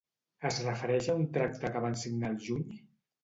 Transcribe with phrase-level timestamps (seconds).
[0.49, 2.65] Es refereix a un tracte que van signar al juny?